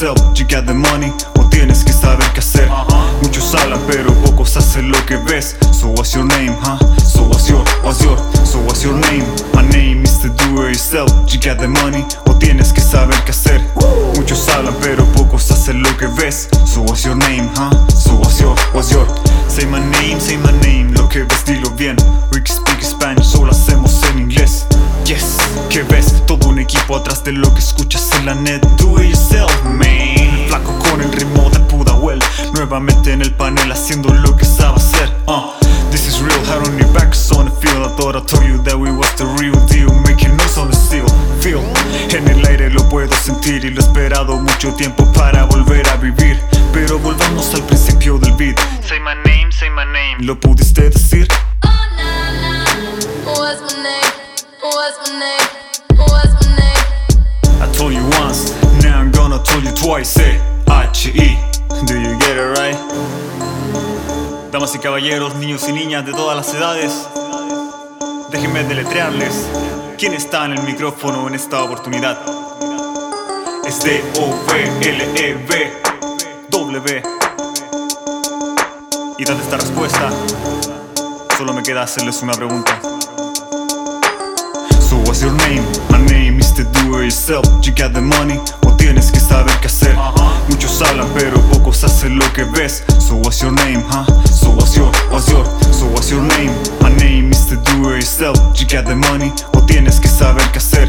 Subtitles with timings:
[0.00, 2.68] yourself, you got the money o tienes que saber qué hacer.
[3.22, 5.56] Muchos hablan pero pocos hacen lo que ves.
[5.72, 6.78] So what's your name, huh?
[7.04, 8.16] So what's your, what's your,
[8.46, 9.24] so what's your name?
[9.54, 13.16] My name is to do it yourself, you got the money o tienes que saber
[13.24, 13.60] qué hacer.
[14.16, 16.48] Muchos hablan pero pocos hacen lo que ves.
[16.66, 17.70] So what's your name, huh?
[17.88, 19.06] So what's your, what's your,
[19.48, 20.92] say my name, say my name.
[20.94, 21.96] Lo que ves dilo bien.
[26.90, 28.60] Equipo atrás de lo que escuchas en la net.
[28.76, 29.82] Do it yourself, man.
[29.86, 32.18] El flaco con el ritmo de Pudahuel.
[32.54, 35.08] Nuevamente en el panel haciendo lo que sabe hacer.
[35.26, 35.52] Uh,
[35.90, 37.84] this is real, head on your back, so on the field.
[37.84, 39.92] I thought I told you that we was the real deal.
[40.02, 41.06] Making noise on the steel,
[41.40, 41.62] feel.
[42.10, 45.96] En el aire lo puedo sentir y lo he esperado mucho tiempo para volver a
[45.96, 46.40] vivir.
[46.72, 48.58] Pero volvamos al principio del beat.
[48.82, 50.24] Say my name, say my name.
[50.24, 51.28] ¿Lo pudiste decir?
[51.62, 53.38] Oh, nah, nah.
[53.38, 54.12] What's my name?
[54.62, 55.59] What's my name?
[57.80, 60.18] Told you once, now I'm gonna tell you twice.
[60.18, 61.38] H-E.
[61.86, 62.76] Do you get it right?
[64.52, 67.08] Damas y caballeros, niños y niñas de todas las edades,
[68.30, 69.46] déjenme deletrearles
[69.96, 72.18] quién está en el micrófono en esta oportunidad.
[73.66, 75.72] Es D-O-V-L-E-V
[76.50, 77.02] W.
[79.16, 80.10] Y date esta respuesta,
[81.38, 82.78] solo me queda hacerles una pregunta.
[84.86, 85.89] So what's your name?
[87.10, 87.44] Yourself.
[87.66, 89.96] You got the money o tienes que saber qué hacer.
[90.48, 92.84] Muchos hablan pero pocos hacen lo que ves.
[93.00, 94.04] So what's your name, huh?
[94.26, 96.52] So what's your, what's your, so what's your name?
[96.80, 98.38] My name is to do it yourself.
[98.54, 100.88] You got the money o tienes que saber qué hacer.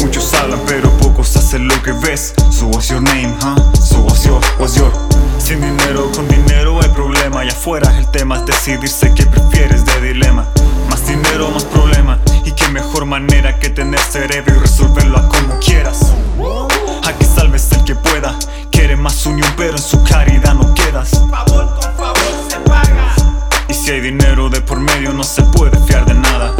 [0.00, 2.32] Muchos hablan pero pocos hacen lo que ves.
[2.50, 3.56] So what's your name, huh?
[3.74, 4.90] So what's your, what's your?
[5.38, 7.44] Sin dinero, con dinero hay problema.
[7.44, 10.48] Y afuera el tema es decidirse qué prefieres de dilema.
[10.88, 12.18] Más dinero, más problema.
[12.46, 14.67] Y qué mejor manera que tener cerebro y
[23.88, 26.52] si hay dinero de por medio, no se puede fiar de nada.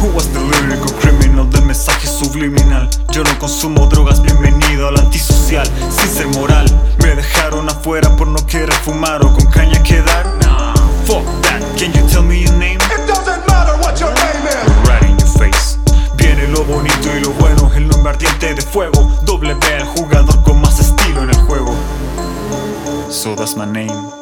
[0.00, 2.88] Who was the lyrical criminal del mensaje subliminal?
[3.10, 6.64] Yo no consumo drogas, bienvenido al antisocial, sin ser moral.
[7.02, 10.24] Me dejaron afuera por no querer fumar o con caña quedar.
[10.40, 10.72] Nah,
[11.04, 11.60] fuck that.
[11.76, 12.78] Can you tell me your name?
[12.78, 14.88] It doesn't matter what your name is.
[14.88, 15.76] Right in your face.
[16.16, 19.20] Viene lo bonito y lo bueno, el nombre ardiente de fuego.
[19.26, 21.74] W al jugador con más estilo en el juego.
[23.10, 24.19] So that's my name.